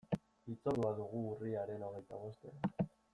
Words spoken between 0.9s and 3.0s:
dugu urriaren hogeita bostean.